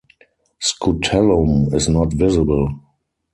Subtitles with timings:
[0.59, 2.69] Scutellum is not visible.